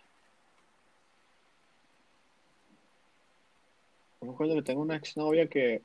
[4.18, 5.82] yo me acuerdo que tengo una exnovia que,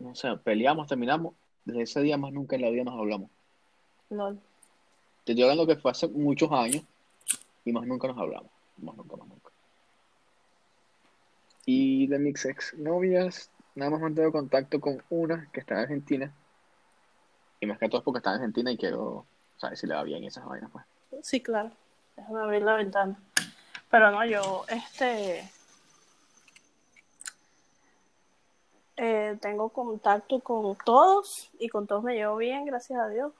[0.00, 3.30] no sé, peleamos, terminamos, desde ese día más nunca en la vida nos hablamos.
[4.10, 4.40] Lol.
[5.22, 6.82] Te estoy hablando que fue hace muchos años
[7.64, 8.50] y más nunca nos hablamos.
[8.78, 9.50] Más nunca, más nunca.
[11.64, 16.34] Y de mis ex novias, nada más mantengo contacto con una que está en Argentina.
[17.62, 19.24] Y más que todo es porque está en Argentina y quiero
[19.56, 20.84] saber si le va bien esas vainas, pues.
[21.22, 21.70] Sí, claro.
[22.16, 23.16] Déjame abrir la ventana.
[23.88, 25.48] Pero no, yo, este...
[28.96, 33.32] eh, tengo contacto con todos y con todos me llevo bien, gracias a Dios.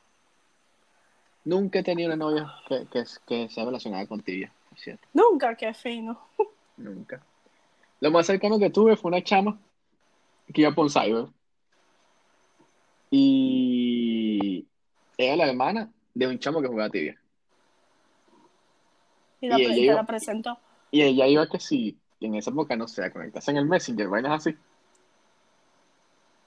[1.45, 5.05] Nunca he tenido una novia que, que, que sea relacionada con tibia, cierto.
[5.13, 6.17] Nunca, qué fino.
[6.77, 7.21] Nunca.
[7.99, 9.59] Lo más cercano que tuve fue una chama
[10.55, 11.27] que iba un cyber.
[13.11, 13.82] Y
[15.19, 17.17] era la hermana de un chamo que jugaba tibia.
[19.41, 20.59] Y, la, Y ella iba- la presentó.
[20.91, 24.09] Y ella iba que sí, y en esa época no sé, conectarse en el Messenger,
[24.09, 24.57] vainas así.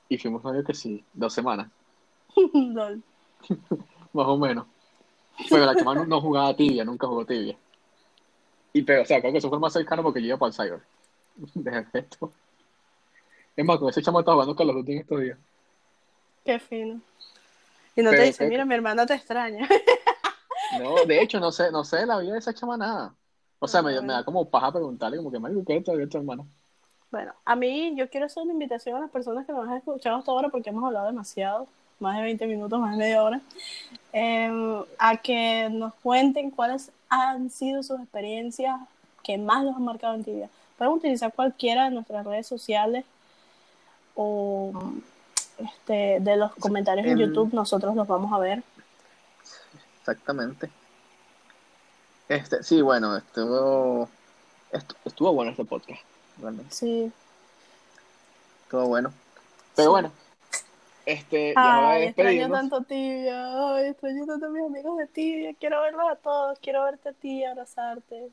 [0.07, 1.69] Y fuimos novios que sí, dos semanas,
[4.13, 4.67] más o menos.
[5.49, 7.57] Pero la chama no, no jugaba tibia, nunca jugó tibia.
[8.71, 10.53] Y pero, o sea, creo que eso fue más cercano porque yo iba para el
[10.53, 10.81] cyber.
[11.53, 12.31] De efecto.
[13.55, 15.37] Es más, con ese chamo estaba jugando con los dos en estos días.
[16.45, 17.01] Qué fino.
[17.95, 19.67] Y no Pero te dice, que- mira, mi hermana te extraña.
[20.79, 23.13] No, de hecho, no sé, no sé la vida de esa chama nada.
[23.59, 26.47] O sea, me, me da como paja preguntarle, como que, marico, ¿qué es esto, hermano?
[27.11, 30.17] Bueno, a mí yo quiero hacer una invitación a las personas que nos han escuchado
[30.17, 31.67] hasta ahora porque hemos hablado demasiado,
[31.99, 33.41] más de 20 minutos, más de media hora,
[34.11, 38.77] eh, a que nos cuenten cuáles han sido sus experiencias
[39.23, 40.49] que más los han marcado en tibia.
[40.77, 43.05] Pueden utilizar cualquiera de nuestras redes sociales
[44.15, 44.73] o
[45.57, 48.63] este, de los comentarios en En- YouTube, nosotros los vamos a ver.
[49.99, 50.69] Exactamente.
[52.29, 54.09] Este, sí, bueno, estuvo,
[54.71, 56.01] estu- estuvo bueno este podcast,
[56.39, 56.73] realmente.
[56.73, 57.11] Sí.
[58.63, 59.13] Estuvo bueno.
[59.75, 59.91] Pero Sí.
[59.91, 60.11] bueno,
[61.05, 66.09] este, Ay, extraño tanto tibia, ay, extraño tanto a mis amigos de tibia, quiero verlos
[66.09, 68.29] a todos, quiero verte a ti, abrazarte.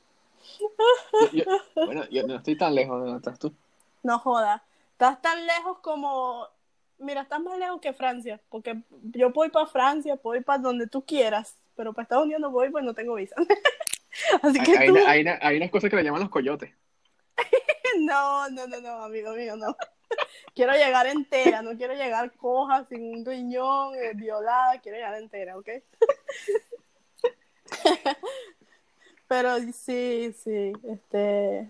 [1.33, 3.53] Yo- yo- bueno, yo no estoy tan lejos de donde estás tú.
[4.03, 6.49] No joda, estás tan lejos como,
[7.03, 10.87] mira, estás más lejos que Francia, porque yo voy para Francia, puedo ir para donde
[10.87, 13.35] tú quieras, pero para Estados Unidos no voy pues no tengo visa.
[14.43, 16.31] Así Hay, que hay, tú, una- hay una- hay unas cosas que le llaman los
[16.31, 16.71] coyotes.
[18.01, 19.77] no, no, no, no, amigo mío, no.
[20.55, 25.57] Quiero llegar entera, no quiero llegar coja, sin un riñón, eh, violada, quiero llegar entera,
[25.57, 25.69] ¿ok?
[29.29, 31.69] Pero sí, sí, este...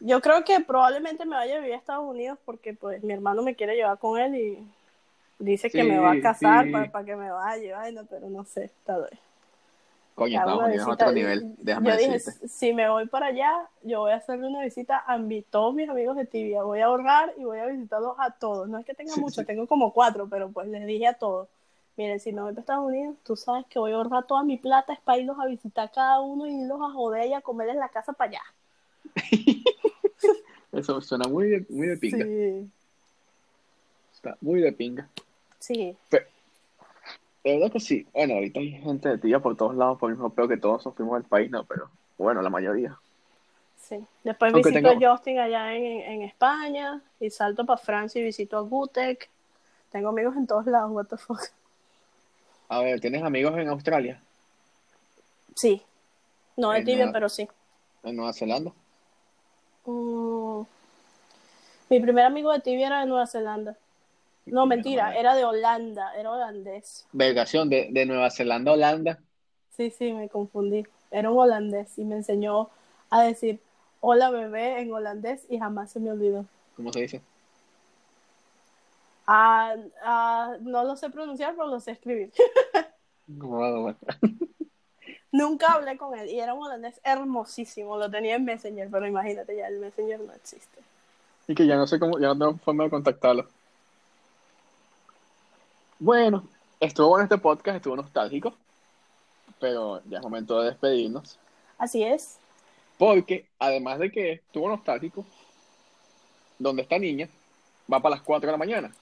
[0.00, 3.42] Yo creo que probablemente me vaya a vivir a Estados Unidos porque pues mi hermano
[3.42, 4.68] me quiere llevar con él y
[5.38, 6.70] dice que me va a casar sí.
[6.70, 9.18] para, que me vaya, vaina, pero no sé, tal vez.
[10.14, 14.00] Coño, Estados Unidos es otro nivel, déjame Yo dije, si me voy para allá, yo
[14.00, 16.62] voy a hacerle una visita a mi, todos mis amigos de Tibia.
[16.62, 18.68] Voy a ahorrar y voy a visitarlos a todos.
[18.68, 21.48] No es que tenga Sí, muchos, tengo como cuatro, pero pues les dije a todos.
[21.96, 24.56] Miren, si me voy para Estados Unidos, tú sabes que voy a ahorrar toda mi
[24.56, 27.68] plata, es para irlos a visitar cada uno y irlos a joder y a comer
[27.70, 28.42] en la casa para allá.
[30.74, 32.24] Eso suena muy de, muy de pinga.
[32.24, 32.70] Sí,
[34.14, 35.08] Está muy de pinga.
[35.58, 36.24] sí, De
[37.58, 38.06] verdad que sí.
[38.12, 40.82] Bueno, ahorita hay gente de tía por todos lados, por el mismo peo que todos
[40.82, 42.98] sufrimos del país, no, pero bueno, la mayoría.
[43.80, 44.02] sí.
[44.24, 48.24] Después Aunque visito tengo- a Justin allá en, en España y salto para Francia y
[48.24, 49.28] visito a Gutek.
[49.92, 51.40] Tengo amigos en todos lados, what the fuck.
[52.68, 54.20] A ver, ¿tienes amigos en Australia?
[55.54, 55.82] Sí,
[56.56, 57.46] no de Tibia, Nueva- pero sí.
[58.02, 58.72] ¿En Nueva Zelanda?
[59.86, 60.64] Mm,
[61.90, 63.76] Mi primer amigo de tibia era de Nueva Zelanda.
[64.46, 67.06] No, mentira, era de Holanda, era holandés.
[67.12, 69.18] Vergación de, de Nueva Zelanda a Holanda.
[69.70, 70.84] Sí, sí, me confundí.
[71.10, 72.68] Era un holandés y me enseñó
[73.10, 73.60] a decir
[74.00, 76.44] hola bebé en holandés y jamás se me olvidó.
[76.76, 77.22] ¿Cómo se dice?
[79.26, 82.32] Ah, ah, no lo sé pronunciar, pero lo sé escribir.
[83.26, 83.98] Bueno, bueno.
[85.34, 87.98] Nunca hablé con él y era un holandés hermosísimo.
[87.98, 90.78] Lo tenía en Messenger, pero imagínate, ya el Messenger no existe.
[91.48, 93.48] Y que ya no sé cómo, ya no tengo forma de contactarlo.
[95.98, 96.44] Bueno,
[96.78, 98.54] estuvo bueno este podcast, estuvo nostálgico,
[99.58, 101.36] pero ya es momento de despedirnos.
[101.78, 102.38] Así es.
[102.96, 105.26] Porque, además de que estuvo nostálgico,
[106.60, 107.28] donde esta niña
[107.92, 108.92] va para las 4 de la mañana,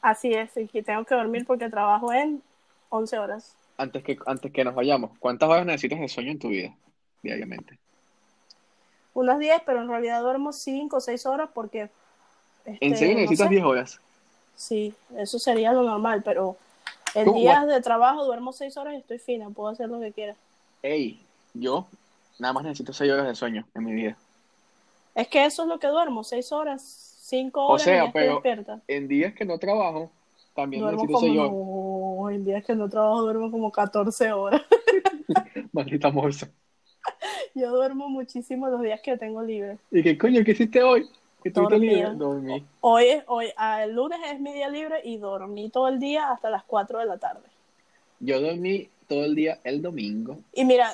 [0.00, 0.56] Así es.
[0.56, 2.42] Y que tengo que dormir porque trabajo en
[2.88, 3.54] 11 horas.
[3.78, 5.12] Antes que, antes que nos vayamos.
[5.18, 6.74] ¿Cuántas horas necesitas de sueño en tu vida
[7.22, 7.78] diariamente?
[9.14, 11.88] Unas 10, pero en realidad duermo 5 o 6 horas porque...
[12.64, 13.54] este, ¿En serio no necesitas sé.
[13.54, 14.00] 10 horas?
[14.54, 16.56] Sí, eso sería lo normal, pero
[17.14, 20.34] en días de trabajo duermo 6 horas y estoy fina, puedo hacer lo que quiera.
[20.82, 21.20] Ey,
[21.54, 21.86] yo
[22.38, 24.16] nada más necesito 6 horas de sueño en mi vida.
[25.14, 26.82] Es que eso es lo que duermo, 6 horas,
[27.22, 28.80] 5 O horas sea, y ya estoy pero- despierta.
[28.86, 30.10] En días que no trabajo,
[30.54, 31.50] también Duermo necesito 6 horas.
[31.50, 31.97] como...
[32.28, 34.60] No, en días que no trabajo duermo como 14 horas.
[35.72, 36.48] Maldita morsa.
[37.54, 39.78] Yo duermo muchísimo los días que tengo libre.
[39.90, 41.08] ¿Y qué coño, qué hiciste hoy?
[41.42, 41.92] ¿Que estuviste Dormía.
[42.10, 42.14] libre?
[42.16, 42.64] Dormí.
[42.82, 43.46] Hoy, es- hoy
[43.82, 47.06] el lunes es mi día libre y dormí todo el día hasta las 4 de
[47.06, 47.48] la tarde.
[48.20, 50.38] Yo dormí todo el día el domingo.
[50.52, 50.90] Y mira,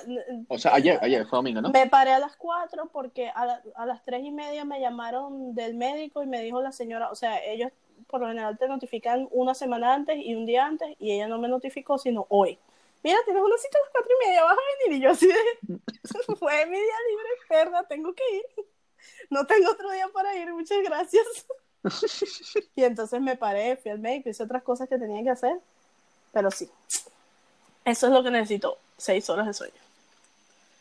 [0.48, 1.70] O sea, ayer, ayer fue domingo, ¿no?
[1.70, 5.54] Me paré a las 4 porque a, la- a las 3 y media me llamaron
[5.54, 7.72] del médico y me dijo la señora, o sea, ellos
[8.08, 11.38] por lo general te notifican una semana antes y un día antes y ella no
[11.38, 12.58] me notificó sino hoy.
[13.02, 15.26] Mira, tienes una cita a las 4 y media, vas a venir y yo así
[15.26, 15.34] de,
[16.38, 18.66] fue mi día libre, perra, tengo que ir.
[19.28, 21.46] No tengo otro día para ir, muchas gracias.
[22.76, 25.60] y entonces me paré, fui al médico, hice otras cosas que tenía que hacer
[26.32, 26.70] Pero sí,
[27.84, 29.74] eso es lo que necesito, seis horas de sueño.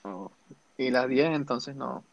[0.03, 0.31] Oh,
[0.77, 2.03] Y las 10 entonces no.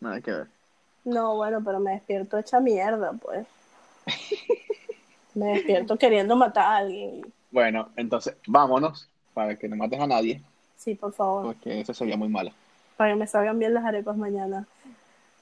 [0.00, 0.61] Nada que ver.
[1.04, 3.46] No, bueno, pero me despierto hecha mierda, pues.
[5.34, 7.22] Me despierto queriendo matar a alguien.
[7.50, 10.42] Bueno, entonces vámonos para que no mates a nadie,
[10.76, 12.50] Sí, por favor, porque eso sería muy malo.
[12.96, 14.66] para que me salgan bien las arepas mañana.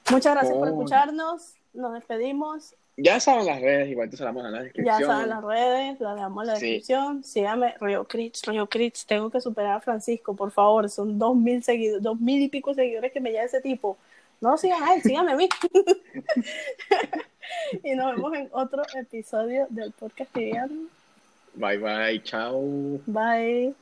[0.09, 0.71] Muchas gracias por Oh.
[0.71, 1.53] escucharnos.
[1.73, 2.75] Nos despedimos.
[2.97, 5.03] Ya saben las redes, igual te salamos en la Ya descripción.
[5.09, 6.65] saben las redes, las dejamos en la Sí.
[6.65, 7.23] descripción.
[7.23, 9.05] Síganme, Río Crits, Río Crits.
[9.05, 10.89] Tengo que superar a Francisco, por favor.
[10.89, 13.97] Son dos mil seguidores, dos mil y pico seguidores que me lleva ese tipo.
[14.41, 15.47] No lo sigan a él, síganme a mí.
[17.83, 20.87] y nos vemos en otro episodio del podcast Tibiano.
[21.53, 22.99] Bye bye, chao.
[23.05, 23.75] Bye.